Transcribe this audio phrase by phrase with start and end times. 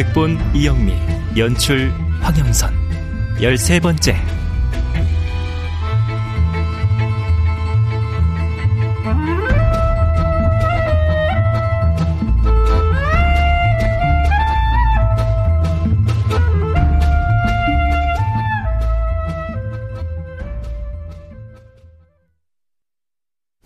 [0.00, 0.94] 극본 이영미
[1.36, 1.90] 연출
[2.22, 2.72] 황영선
[3.42, 4.16] 열세 번째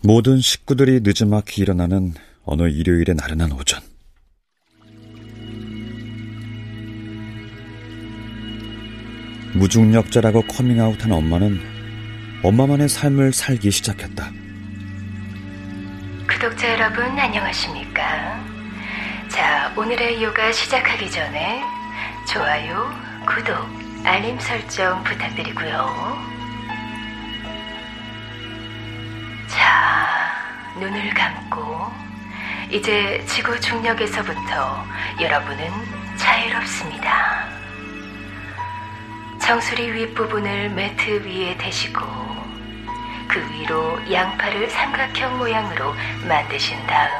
[0.01, 3.94] 모든 식구들이 늦지막히 일어나는 어느 일요일의 나른한 오전.
[9.55, 11.61] 무중력자라고 커밍아웃한 엄마는
[12.43, 14.29] 엄마만의 삶을 살기 시작했다.
[16.27, 18.43] 구독자 여러분 안녕하십니까?
[19.29, 21.63] 자, 오늘의 요가 시작하기 전에
[22.31, 22.93] 좋아요,
[23.25, 23.55] 구독,
[24.03, 26.17] 알림 설정 부탁드리고요.
[29.47, 30.33] 자,
[30.79, 31.91] 눈을 감고
[32.71, 34.85] 이제 지구 중력에서부터
[35.21, 35.69] 여러분은
[36.17, 37.54] 자유롭습니다.
[39.45, 42.01] 정수리 윗부분을 매트 위에 대시고
[43.27, 45.93] 그 위로 양팔을 삼각형 모양으로
[46.27, 47.11] 만드신 다음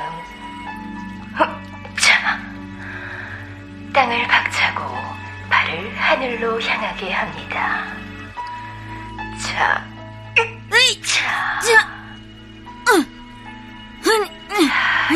[1.99, 2.39] 자,
[3.93, 4.83] 땅을 박차고
[5.51, 7.85] 발을 하늘로 향하게 합니다.
[9.43, 9.85] 자,
[11.03, 11.95] 자, 자,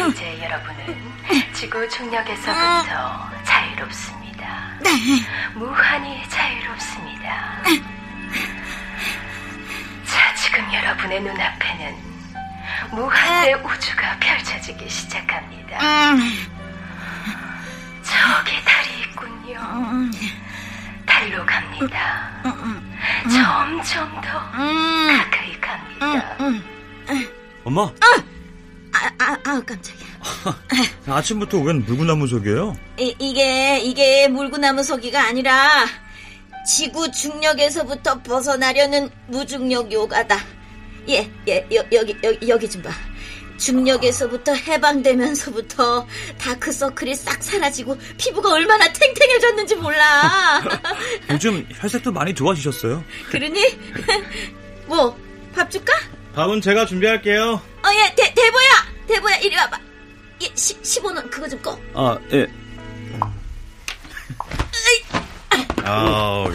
[0.09, 4.18] 이제 여러분은 지구 중력에서부터 자유롭습니다.
[5.55, 7.63] 무한히 자유롭습니다.
[10.05, 11.95] 자, 지금 여러분의 눈앞에는
[12.91, 15.77] 무한의 우주가 펼쳐지기 시작합니다.
[18.03, 19.59] 저기 달이 있군요.
[21.05, 22.31] 달로 갑니다.
[23.29, 26.37] 점점 더 가까이 갑니다.
[27.65, 29.98] 엄마, 아, 아, 아, 깜짝이야.
[31.07, 32.75] 아침부터 웬 물구나무 속이에요?
[32.99, 35.85] 이, 이게, 이게 물구나무 서기가 아니라
[36.67, 40.37] 지구 중력에서부터 벗어나려는 무중력 요가다.
[41.09, 42.91] 예, 예, 여, 여기, 여기, 여기 좀 봐.
[43.57, 46.07] 중력에서부터 해방되면서부터
[46.37, 50.63] 다크서클이 싹 사라지고 피부가 얼마나 탱탱해졌는지 몰라.
[51.29, 53.03] 요즘 혈색도 많이 좋아지셨어요?
[53.29, 53.59] 그러니?
[54.87, 55.17] 뭐,
[55.53, 55.93] 밥 줄까?
[56.35, 57.51] 밥은 제가 준비할게요.
[57.51, 58.69] 어, 예, 대, 대보야!
[59.07, 59.88] 대보야, 이리 와봐.
[60.59, 61.79] 예, 시, 15는 그거 좀 꺼.
[61.93, 62.45] 아, 예.
[65.85, 66.45] 아,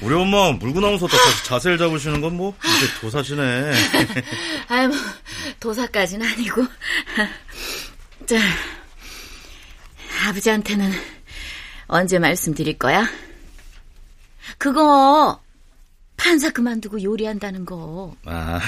[0.00, 3.72] 우리 엄마 물구나무 섰다 다시 자세를 잡으시는 건 뭐 이제 도사시네.
[4.68, 4.96] 아유, 뭐,
[5.58, 6.64] 도사까지는 아니고.
[8.26, 8.36] 자,
[10.28, 10.92] 아버지한테는
[11.88, 13.08] 언제 말씀드릴 거야?
[14.56, 15.40] 그거,
[16.16, 18.14] 판사 그만두고 요리한다는 거.
[18.24, 18.60] 아,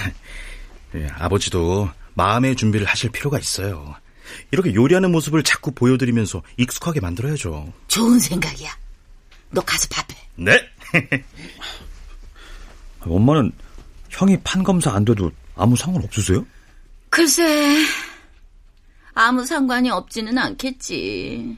[0.97, 3.95] 예, 아버지도 마음의 준비를 하실 필요가 있어요.
[4.51, 7.73] 이렇게 요리하는 모습을 자꾸 보여드리면서 익숙하게 만들어야죠.
[7.89, 8.71] 좋은 생각이야.
[9.51, 10.17] 너 가서 밥해.
[10.37, 10.61] 네?
[13.01, 13.53] 엄마는
[14.11, 16.45] 형이 판검사 안 돼도 아무 상관 없으세요?
[17.09, 17.77] 글쎄,
[19.15, 21.57] 아무 상관이 없지는 않겠지.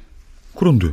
[0.56, 0.92] 그런데.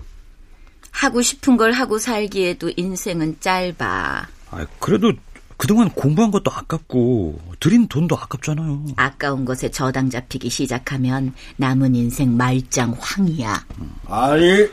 [0.91, 4.28] 하고 싶은 걸 하고 살기에도 인생은 짧아.
[4.51, 5.13] 아, 그래도
[5.59, 8.86] 그동안 공부한 것도 아깝고 들인 돈도 아깝잖아요.
[8.96, 13.66] 아까운 것에 저당 잡히기 시작하면 남은 인생 말짱 황이야.
[14.08, 14.70] 아니,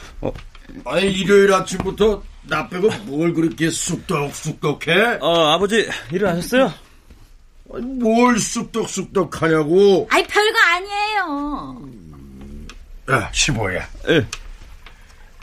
[0.84, 5.18] 아니 일요일 아침부터 나 빼고 뭘 그렇게 쑥덕쑥덕해?
[5.20, 6.72] 어, 아버지 일어나셨어요?
[7.74, 10.06] 아니, 뭘 쑥덕쑥덕하냐고?
[10.12, 11.82] 아이 별거 아니에요.
[13.10, 13.82] 야, 15야.
[14.08, 14.26] 예.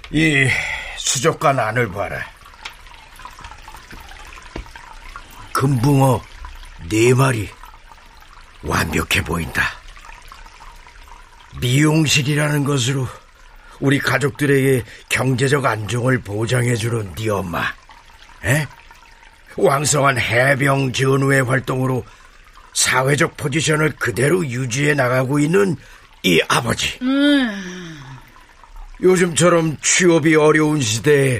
[0.09, 0.49] 이
[0.97, 2.32] 수족관 안을 봐라.
[5.63, 6.21] 금붕어
[6.89, 7.47] 네 마리
[8.63, 9.63] 완벽해 보인다.
[11.61, 13.07] 미용실이라는 것으로
[13.79, 17.63] 우리 가족들에게 경제적 안정을 보장해주는 네 엄마.
[18.43, 18.67] 에?
[19.55, 22.03] 왕성한 해병 전후의 활동으로
[22.73, 25.77] 사회적 포지션을 그대로 유지해 나가고 있는
[26.23, 26.99] 이 아버지.
[29.01, 31.39] 요즘처럼 취업이 어려운 시대에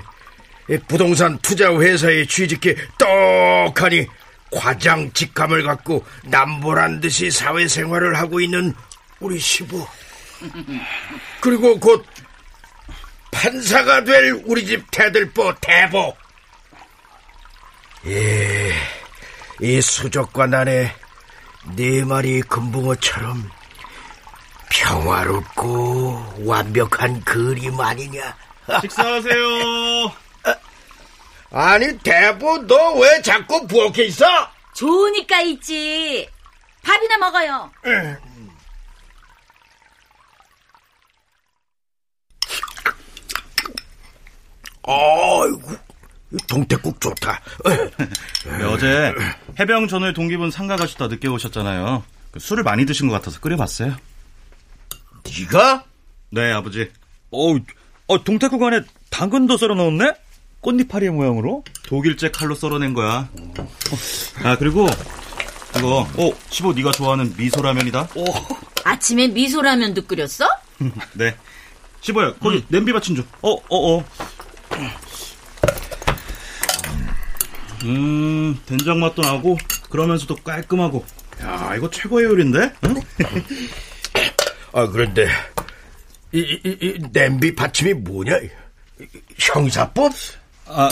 [0.88, 4.08] 부동산 투자 회사에 취직해 떡하니
[4.52, 8.74] 과장 직함을 갖고 남보란 듯이 사회생활을 하고 있는
[9.20, 9.86] 우리 시부.
[11.42, 12.06] 그리고 곧
[13.32, 16.16] 판사가 될 우리 집 대들보 대보.
[18.06, 18.74] 예,
[19.62, 20.94] 이 수족관 안에
[21.76, 23.50] 네 마리 금붕어처럼
[24.70, 28.36] 평화롭고 완벽한 그림 아니냐?
[28.82, 30.12] 식사하세요.
[31.54, 34.26] 아니 대보 너 왜 자꾸 부엌에 있어?
[34.76, 36.28] 좋으니까 있지.
[36.84, 37.72] 밥이나 먹어요.
[44.86, 45.72] 아이고
[46.48, 47.40] 동태국 좋다.
[48.58, 49.14] 네, 어제
[49.60, 52.04] 해병 전후에 동기분 상가 가시다 늦게 오셨잖아요.
[52.32, 53.96] 그 술을 많이 드신 것 같아서 끓여봤어요.
[55.26, 55.84] 네가?
[56.32, 56.92] 네, 아버지.
[57.32, 57.56] 어,
[58.08, 60.14] 어 동태국 안에 당근도 썰어 넣었네?
[60.64, 61.64] 꽃잎파리 모양으로?
[61.86, 63.30] 독일제 칼로 썰어낸 거야.
[64.44, 64.88] 아 그리고
[65.78, 68.08] 이거 어15 네가 좋아하는 미소라면이다.
[68.86, 70.48] 아침에 미소라면도 끓였어?
[71.14, 71.36] 네.
[72.02, 73.28] 15야 거기 냄비 받침 좀.
[73.42, 74.06] 어, 어, 어.
[77.84, 79.58] 음 된장 맛도 나고
[79.90, 81.06] 그러면서도 깔끔하고.
[81.42, 82.74] 야 이거 최고의 요리인데?
[82.86, 82.96] 응?
[84.72, 85.28] 아 그런데
[86.32, 88.40] 이, 이, 이 냄비 받침이 뭐냐?
[89.38, 90.14] 형사법?
[90.68, 90.90] 아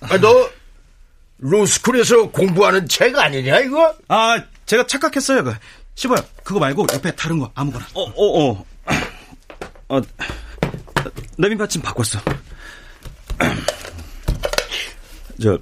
[0.00, 0.50] 아, 너
[1.38, 3.94] 로스쿨에서 공부하는 책 아니냐 이거?
[4.08, 5.44] 아, 제가 착각했어요.
[5.44, 5.54] 그,
[5.94, 7.86] 15야 그거 말고 옆에 다른 거 아무거나.
[7.94, 8.64] 어, 어, 어.
[9.88, 10.00] 어,
[11.36, 12.20] 내민 받침 바꿨어.
[15.42, 15.58] 저,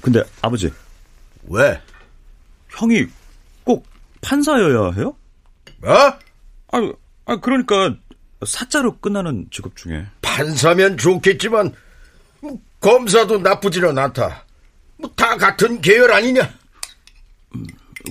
[0.00, 0.70] 근데 아버지,
[1.44, 1.80] 왜?
[2.70, 3.06] 형이
[3.64, 3.86] 꼭
[4.22, 5.14] 판사여야 해요?
[5.82, 5.92] 어?
[6.72, 6.92] 아,
[7.26, 7.94] 아 그러니까
[8.46, 10.06] 사자로 끝나는 직업 중에.
[10.22, 11.89] 판사면 좋겠지만 뭐,
[12.80, 14.44] 검사도 나쁘지는 않다.
[14.96, 16.52] 뭐 다 같은 계열 아니냐?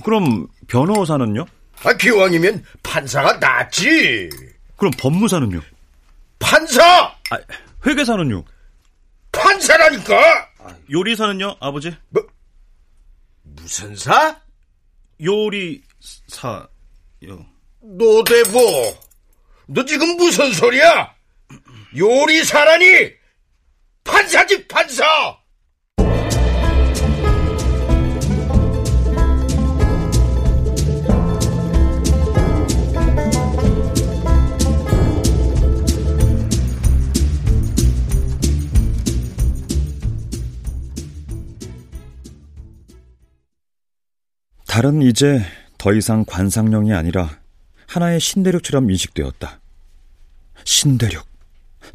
[0.04, 1.44] 그럼 변호사는요?
[1.84, 4.28] 아 기왕이면 판사가 낫지.
[4.76, 5.60] 그럼 법무사는요?
[6.38, 6.82] 판사!
[7.30, 7.38] 아,
[7.86, 8.44] 회계사는요?
[9.32, 10.48] 판사라니까!
[10.90, 11.94] 요리사는요, 아버지?
[12.08, 12.26] 뭐,
[13.42, 14.40] 무슨 사?
[15.22, 16.66] 요리사요.
[17.82, 18.98] 노대보.
[19.66, 21.14] 너 지금 무슨 소리야?
[21.96, 23.12] 요리사라니!
[24.04, 25.04] 판사지, 판사!
[44.66, 45.42] 달은 이제
[45.78, 47.40] 더 이상 관상령이 아니라
[47.86, 49.60] 하나의 신대륙처럼 인식되었다.
[50.64, 51.26] 신대륙.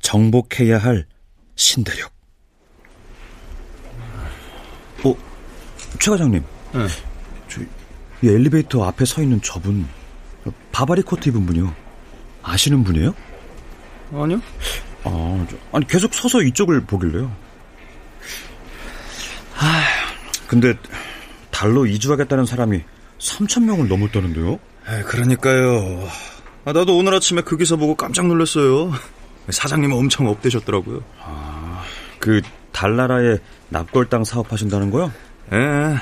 [0.02, 1.08] 정복해야 할
[1.56, 2.12] 신대륙.
[5.04, 5.16] 어,
[6.00, 6.44] 최 과장님.
[6.74, 6.88] 네.
[7.48, 7.62] 저,
[8.22, 9.88] 이 엘리베이터 앞에 서 있는 저분,
[10.72, 11.74] 바바리 코트 입은 분이요.
[12.44, 13.14] 아시는 분이에요?
[14.14, 14.42] 아니요.
[15.04, 17.36] 아, 저, 아니 계속 서서 이쪽을 보길래요.
[19.58, 19.84] 아,
[20.48, 20.74] 근데
[21.52, 22.82] 달로 이주하겠다는 사람이
[23.20, 24.60] 3천 명을 넘었다는데요?
[25.06, 26.08] 그러니까요.
[26.66, 28.92] 아, 나도 오늘 아침에 그 기사 보고 깜짝 놀랐어요.
[29.50, 31.02] 사장님 엄청 업되셨더라고요.
[32.20, 33.38] 그 달나라에
[33.70, 35.12] 납골 땅 사업하신다는 거요?
[35.54, 35.96] 예.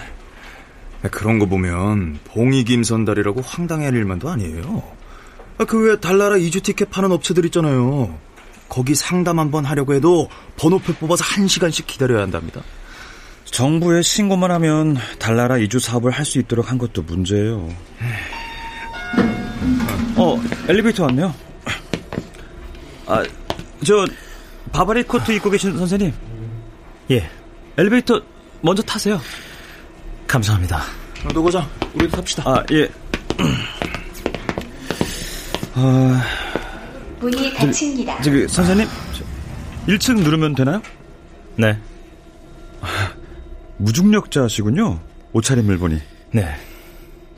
[1.10, 4.84] 그런 거 보면 봉이 김선달이라고 황당해할 일만도 아니에요.
[5.68, 8.18] 그 외에 달나라 이주 티켓 파는 업체들 있잖아요.
[8.70, 12.62] 거기 상담 한번 하려고 해도 번호표 뽑아서 한 시간씩 기다려야 한답니다.
[13.46, 17.70] 정부에 신고만 하면 달나라 이주 사업을 할 수 있도록 한 것도 문제예요.
[20.16, 21.34] 어, 엘리베이터 왔네요.
[23.06, 23.24] 아,
[23.86, 24.06] 저
[24.72, 26.14] 바바리 코트 입고 계신 선생님.
[27.12, 27.30] 예.
[27.78, 28.22] 엘리베이터
[28.62, 29.20] 먼저 타세요.
[30.28, 30.82] 감사합니다.
[31.34, 32.44] 노 과장, 우리도 탑시다.
[32.46, 32.88] 아, 예.
[35.76, 36.24] 아,
[37.20, 38.22] 문이 닫힙니다.
[38.22, 38.88] 저기 선생님,
[39.88, 40.82] 1층 누르면 되나요?
[41.56, 41.78] 네,
[43.78, 45.00] 무중력자시군요.
[45.34, 46.00] 옷차림을 보니.
[46.32, 46.56] 네.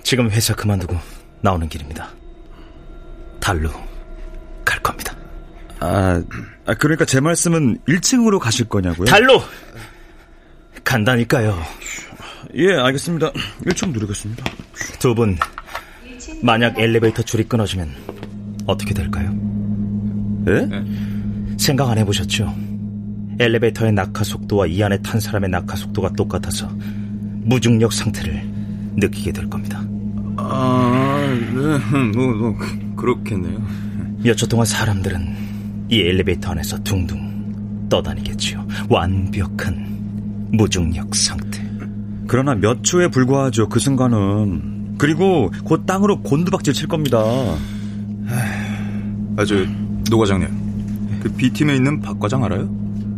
[0.03, 0.97] 지금 회사 그만두고
[1.41, 2.09] 나오는 길입니다.
[3.39, 3.69] 달로
[4.63, 5.15] 갈 겁니다.
[5.79, 6.21] 아,
[6.65, 9.05] 아, 그러니까 제 말씀은 1층으로 가실 거냐고요?
[9.05, 9.41] 달로
[10.83, 11.57] 간다니까요.
[12.55, 13.31] 예, 알겠습니다.
[13.65, 14.43] 1층 누르겠습니다.
[14.99, 15.37] 두 분
[16.41, 17.89] 만약 엘리베이터 줄이 끊어지면
[18.65, 19.31] 어떻게 될까요?
[20.47, 20.69] 예?
[21.57, 22.53] 생각 안 해보셨죠?
[23.39, 26.67] 엘리베이터의 낙하 속도와 이 안에 탄 사람의 낙하 속도가 똑같아서
[27.43, 28.41] 무중력 상태를
[28.95, 29.83] 느끼게 될 겁니다.
[30.37, 32.57] 아, 네, 뭐, 뭐,
[32.95, 33.61] 그렇겠네요.
[34.23, 35.35] 몇 초 동안 사람들은
[35.89, 38.65] 이 엘리베이터 안에서 둥둥 떠다니겠지요.
[38.89, 41.63] 완벽한 무중력 상태.
[42.27, 43.69] 그러나 몇 초에 불과하죠.
[43.69, 44.95] 그 순간은.
[44.97, 47.19] 그리고 곧 땅으로 곤두박질 칠 겁니다.
[49.37, 49.55] 아, 저,
[50.09, 51.19] 노 과장님.
[51.21, 52.63] 그 B팀에 있는 박 과장 알아요?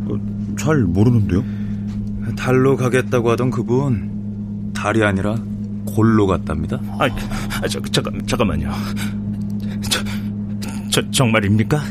[0.06, 1.44] 어, 잘 모르는데요.
[2.36, 5.36] 달로 가겠다고 하던 그분 달이 아니라
[5.86, 6.80] 골로 갔답니다.
[7.00, 7.06] 아,
[7.62, 8.72] 아 저, 잠깐, 잠깐만요.
[9.90, 10.04] 저,
[10.90, 11.82] 저 정말입니까?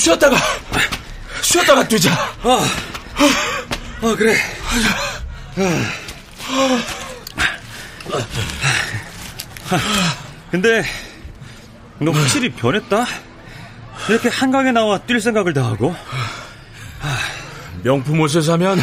[0.00, 0.36] 쉬었다가,
[1.42, 2.10] 쉬었다가 뛰자.
[2.42, 2.66] 아,
[4.00, 4.34] 아 그래.
[10.50, 10.82] 근데
[11.98, 13.06] 너 확실히 변했다.
[14.08, 15.94] 이렇게 한강에 나와 뛸 생각을 다 하고.
[17.82, 18.80] 명품 옷을 사면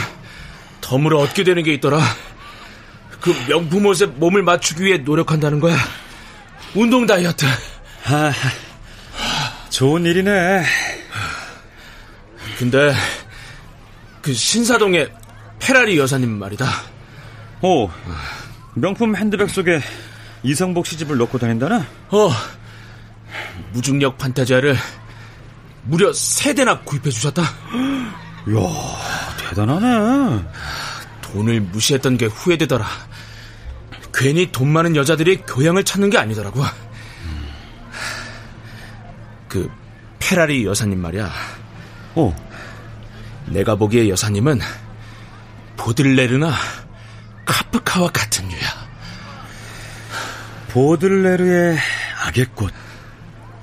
[0.81, 1.99] 덤을 얻게 되는 게 있더라.
[3.21, 5.77] 그 명품 옷에 몸을 맞추기 위해 노력한다는 거야.
[6.75, 7.47] 운동 다이어트.
[8.05, 8.31] 아,
[9.71, 10.63] 좋은 일이네.
[12.57, 12.93] 근데
[14.21, 15.11] 그 신사동의
[15.59, 16.65] 페라리 여사님 말이다.
[17.61, 17.89] 어,
[18.73, 19.79] 명품 핸드백 속에
[20.43, 21.85] 이성복 시집을 넣고 다닌다나?
[22.09, 22.29] 어,
[23.73, 24.75] 무중력 판타지아를
[25.83, 27.43] 무려 세 대나 구입해 주셨다.
[28.47, 30.45] 이야, 대단하네.
[31.21, 32.85] 돈을 무시했던 게 후회되더라.
[34.13, 36.63] 괜히 돈 많은 여자들이 교양을 찾는 게 아니더라고.
[39.47, 39.69] 그
[40.19, 41.31] 페라리 여사님 말이야.
[42.15, 42.46] 어,
[43.47, 44.59] 내가 보기에 여사님은
[45.77, 46.51] 보들레르나
[47.45, 48.87] 카프카와 같은 류야.
[50.69, 51.77] 보들레르의
[52.25, 52.73] 악의 꽃,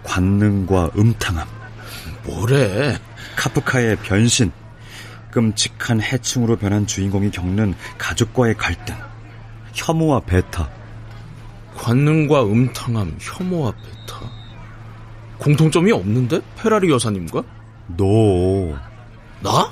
[0.03, 1.47] 관능과 음탕함,
[2.25, 2.99] 뭐래?
[3.37, 4.51] 카프카의 변신,
[5.31, 8.97] 끔찍한 해충으로 변한 주인공이 겪는 가족과의 갈등,
[9.75, 10.71] 혐오와 배타.
[11.77, 14.31] 관능과 음탕함, 혐오와 배타.
[15.39, 16.41] 공통점이 없는데?
[16.57, 17.43] 페라리 여사님과?
[17.89, 18.79] 너,
[19.45, 19.71] 나?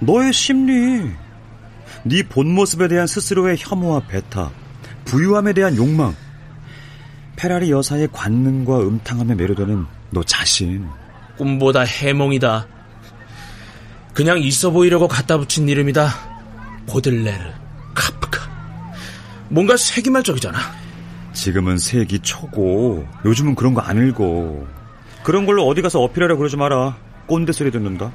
[0.00, 1.10] 너의 심리,
[2.04, 4.50] 네 본 모습에 대한 스스로의 혐오와 배타,
[5.04, 6.14] 부유함에 대한 욕망,
[7.36, 10.86] 페라리 여사의 관능과 음탕함에 매료되는 너 자신.
[11.38, 12.66] 꿈보다 해몽이다.
[14.12, 16.08] 그냥 있어 보이려고 갖다 붙인 이름이다.
[16.88, 17.44] 보들레르,
[17.94, 18.40] 카프카.
[19.48, 20.58] 뭔가 세기말적이잖아.
[21.32, 24.66] 지금은 세기 초고 요즘은 그런 거 안 읽어.
[25.22, 26.96] 그런 걸로 어디 가서 어필하려 그러지 마라.
[27.26, 28.10] 꼰대 소리 듣는다.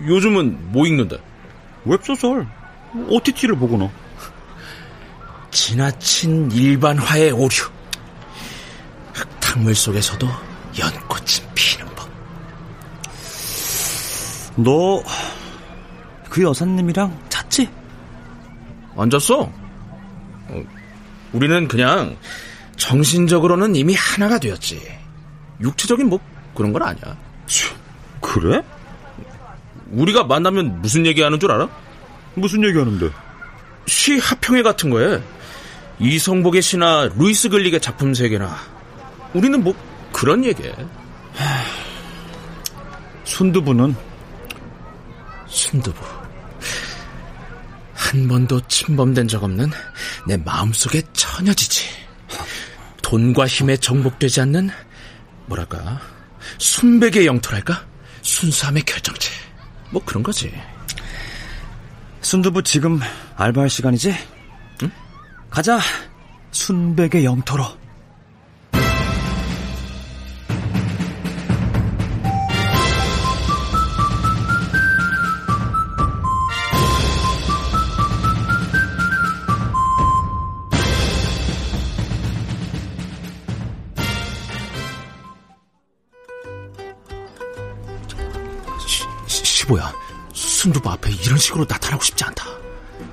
[0.00, 1.18] 요즘은 뭐 읽는데?
[1.84, 2.46] 웹소설,
[3.08, 3.90] OTT를 보거나.
[5.50, 7.48] 지나친 일반화의 오류.
[9.12, 10.26] 흙탕물 속에서도
[10.78, 12.08] 연꽃이 피는 법.
[14.56, 15.02] 너
[16.32, 17.68] 그 여사님이랑 잤지?
[18.96, 19.42] 앉았어?
[19.42, 20.62] 어,
[21.34, 22.16] 우리는 그냥
[22.76, 24.80] 정신적으로는 이미 하나가 되었지.
[25.60, 26.18] 육체적인 뭐
[26.54, 27.18] 그런 건 아니야.
[28.22, 28.62] 그래?
[29.92, 31.68] 우리가 만나면 무슨 얘기하는 줄 알아?
[32.34, 33.10] 무슨 얘기하는데?
[33.86, 35.22] 시 합평회 같은 거에
[35.98, 38.56] 이성복의 시나 루이스 글릭의 작품 세계나
[39.34, 39.74] 우리는 뭐
[40.12, 40.74] 그런 얘기해.
[43.24, 43.94] 순두부는
[45.46, 46.00] 순두부.
[47.94, 49.70] 한 번도 침범된 적 없는
[50.26, 51.88] 내 마음속의 처녀지지.
[53.02, 54.70] 돈과 힘에 정복되지 않는
[55.46, 56.00] 뭐랄까
[56.58, 57.84] 순백의 영토랄까
[58.22, 59.30] 순수함의 결정체.
[59.92, 60.52] 뭐 그런 거지.
[62.22, 62.98] 순두부 지금
[63.36, 64.14] 알바할 시간이지?
[64.82, 64.90] 응?
[65.50, 65.78] 가자.
[66.50, 67.64] 순백의 영토로.
[90.62, 92.44] 순두부 앞에 이런 식으로 나타나고 싶지 않다.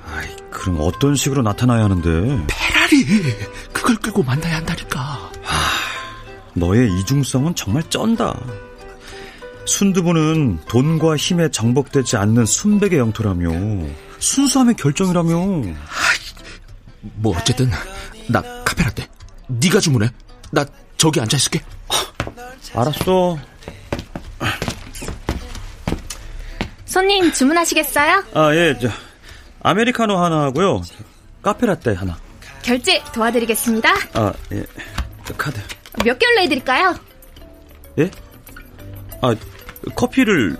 [0.06, 2.46] 아이, 그럼 어떤 식으로 나타나야 하는데?
[2.46, 3.04] 페라리!
[3.72, 5.00] 그걸 끌고 만나야 한다니까.
[5.42, 5.56] 하,
[6.54, 8.38] 너의 이중성은 정말 쩐다.
[9.66, 13.50] 순두부는 돈과 힘에 정복되지 않는 순백의 영토라며
[14.20, 15.36] 순수함의 결정이라며
[17.00, 17.68] 뭐 어쨌든
[18.28, 19.08] 나 카페라떼
[19.48, 20.08] 네가 주문해
[20.52, 20.64] 나
[20.96, 21.60] 저기 앉아 있을게
[22.74, 23.38] 알았어
[26.90, 28.24] 손님 주문하시겠어요?
[28.34, 28.88] 아 예 저
[29.62, 30.82] 아메리카노 하나 하고요
[31.42, 32.18] 카페라떼 하나
[32.62, 34.64] 결제 도와드리겠습니다 아 예
[35.38, 35.60] 카드
[36.04, 36.98] 몇 개월로 해드릴까요?
[37.98, 38.10] 예?
[39.22, 39.34] 아
[39.94, 40.56] 커피를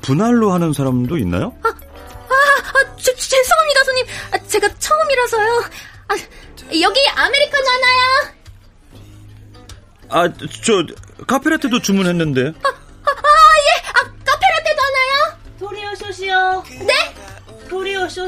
[0.00, 1.54] 분할로 하는 사람도 있나요?
[1.62, 5.64] 아, 아, 아 저, 죄송합니다 손님 아, 제가 처음이라서요.
[6.08, 6.14] 아,
[6.80, 8.34] 여기 아메리카노 하나요.
[10.10, 10.84] 아, 저
[11.26, 12.52] 카페라테도 주문했는데.
[12.62, 12.73] 아,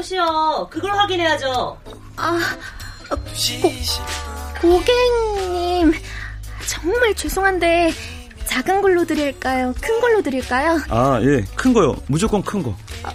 [0.01, 0.67] 쇼시요.
[0.71, 1.77] 그걸 확인해야죠.
[2.17, 2.39] 아,
[3.09, 3.71] 고,
[4.61, 5.93] 고객님.
[6.67, 7.93] 정말 죄송한데
[8.45, 9.73] 작은 걸로 드릴까요?
[9.81, 10.79] 큰 걸로 드릴까요?
[10.89, 11.43] 아, 예.
[11.55, 11.95] 큰 거요.
[12.07, 12.75] 무조건 큰 거.
[13.03, 13.11] 아,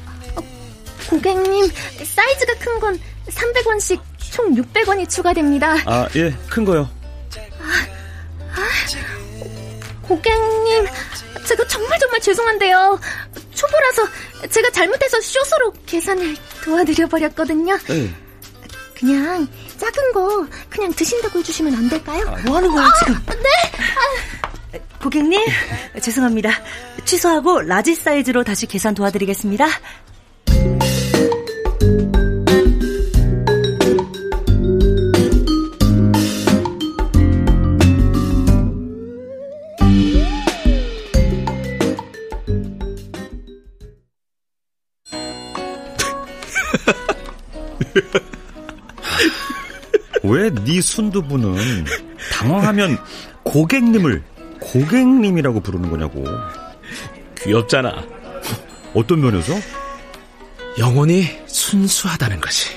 [1.09, 1.71] 고객님,
[2.05, 5.75] 사이즈가 큰 건 300원씩 총 600원이 추가됩니다.
[5.87, 6.31] 아, 예.
[6.49, 6.89] 큰 거요.
[7.61, 8.63] 아, 아,
[10.03, 10.87] 고객님,
[11.47, 12.99] 제가 정말 정말 죄송한데요.
[13.55, 14.03] 초보라서
[14.51, 17.77] 제가 잘못해서 쇼스로 계산을 도와드려 버렸거든요.
[17.89, 18.15] 네.
[18.95, 22.25] 그냥 작은 거 그냥 드신다고 해주시면 안 될까요?
[22.29, 23.15] 아, 뭐 하는 거야 지금?
[23.27, 24.79] 아, 네.
[24.79, 24.79] 아.
[25.03, 25.41] 고객님,
[26.01, 26.51] 죄송합니다.
[27.05, 29.67] 취소하고 라지 사이즈로 다시 계산 도와드리겠습니다.
[50.43, 51.85] 왜 네 순두부는
[52.33, 52.99] 당황하면
[53.45, 54.23] 고객님을
[54.61, 56.25] 고객님이라고 부르는 거냐고.
[57.39, 58.05] 귀엽잖아.
[58.95, 59.55] 어떤 면에서?
[60.79, 62.71] 영혼이 순수하다는 거지.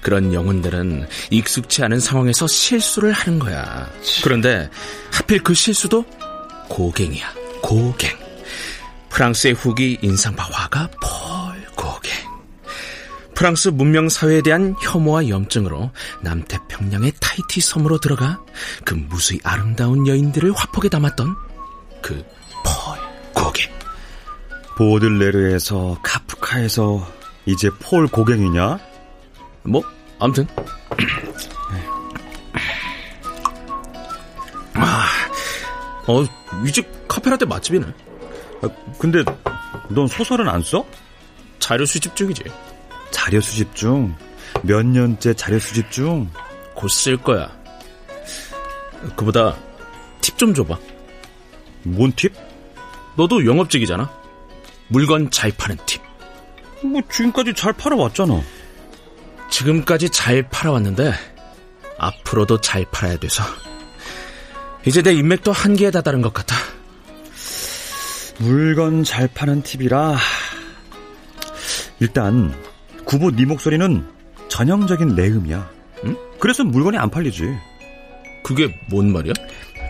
[0.00, 3.88] 그런 영혼들은 익숙치 않은 상황에서 실수를 하는 거야.
[4.22, 4.68] 그런데
[5.12, 6.04] 하필 그 실수도
[6.68, 7.32] 고갱이야.
[7.62, 8.10] 고갱.
[9.10, 11.15] 프랑스의 후기 인상파 화가 폴 고갱.
[13.46, 18.40] 프랑스 문명 사회에 대한 혐오와 염증으로 남태평양의 타이티 섬으로 들어가
[18.84, 21.36] 그 무수히 아름다운 여인들을 화폭에 담았던
[22.02, 22.24] 그
[22.64, 22.98] 폴
[23.32, 23.70] 고갱.
[24.76, 27.08] 보들레르에서 카프카에서
[27.44, 28.80] 이제 폴 고갱이냐?
[29.62, 29.80] 뭐
[30.18, 30.48] 아무튼
[34.74, 35.06] 아,
[36.08, 36.24] 어,
[36.66, 37.86] 이집 카페라떼 맛집이네.
[38.62, 39.22] 아, 근데
[39.88, 40.84] 넌 소설은 안 써?
[41.60, 42.42] 자료 수집 중이지.
[43.26, 44.14] 자료 수집 중?
[44.62, 46.30] 몇 년째 자료 수집 중?
[46.76, 47.50] 곧 쓸 거야.
[49.16, 49.56] 그보다
[50.20, 50.78] 팁 좀 줘봐.
[51.82, 52.32] 뭔 팁?
[53.16, 54.08] 너도 영업직이잖아.
[54.86, 56.00] 물건 잘 파는 팁.
[56.84, 58.40] 뭐 지금까지 잘 팔아왔잖아.
[59.50, 61.12] 지금까지 잘 팔아왔는데
[61.98, 63.42] 앞으로도 잘 팔아야 돼서
[64.86, 66.54] 이제 내 인맥도 한계에 다다른 것 같아.
[68.38, 70.16] 물건 잘 파는 팁이라
[71.98, 72.54] 일단
[73.06, 74.04] 구보 네 목소리는
[74.48, 75.70] 전형적인 레음이야.
[76.04, 76.16] 응?
[76.38, 77.44] 그래서 물건이 안 팔리지.
[78.42, 79.32] 그게 뭔 말이야?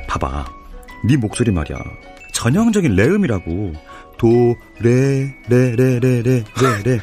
[0.07, 0.45] 봐봐.
[1.09, 1.79] 네 목소리 말이야.
[2.33, 3.73] 전형적인 레음이라고.
[4.19, 7.01] 도, 레, 레, 레, 레, 레, 레, 레.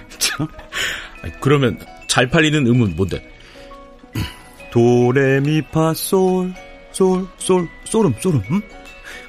[1.41, 3.23] 그러면 잘 팔리는 음은 뭔데?
[4.71, 6.53] 도, 레, 미, 파, 솔,
[6.91, 8.41] 솔, 솔, 솔음, 솔음.
[8.51, 8.61] 응?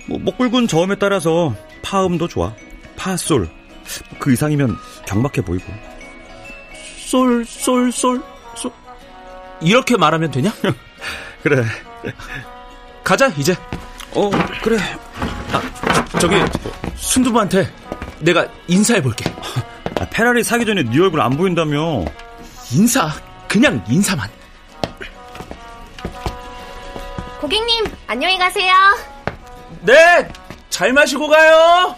[0.06, 2.54] 뭐, 목불근 저음에 따라서 파음도 좋아.
[2.96, 3.48] 파, 솔.
[4.18, 5.64] 그 이상이면 경박해 보이고.
[7.04, 8.22] 솔, 솔, 솔,
[8.54, 8.72] 솔.
[9.60, 10.50] 이렇게 말하면 되냐?
[11.42, 11.64] 그래.
[13.02, 13.54] 가자, 이제.
[14.14, 14.30] 어,
[14.62, 14.78] 그래.
[15.52, 15.60] 아,
[16.18, 16.36] 저기,
[16.96, 17.70] 순두부한테
[18.20, 19.30] 내가 인사해볼게.
[20.00, 22.04] 아, 페라리 사기 전에 네 얼굴 안 보인다며.
[22.72, 23.10] 인사,
[23.46, 24.28] 그냥 인사만.
[27.40, 28.72] 고객님, 안녕히 가세요.
[29.82, 30.26] 네,
[30.70, 31.94] 잘 마시고 가요.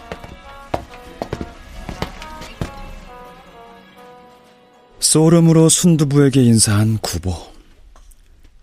[5.17, 7.35] 소름으로 순두부에게 인사한 구보.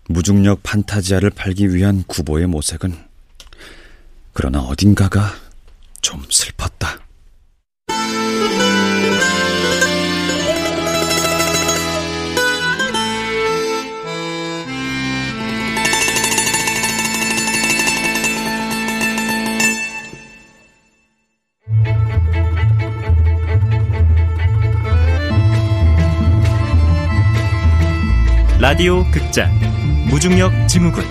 [0.07, 2.95] 무중력 판타지아를 팔기 위한 구보의 모색은
[4.31, 5.33] 그러나 어딘가가
[5.99, 6.64] 좀 슬펐
[28.65, 29.53] 라디오 극장
[30.09, 31.05] 무중력 증후군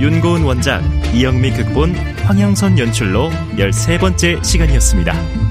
[0.00, 0.82] 윤고은 원작
[1.14, 5.47] 이영미 극본 황영선 연출로 13번째 시간이었습니다.